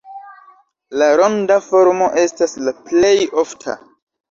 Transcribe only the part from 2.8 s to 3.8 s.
plej ofta.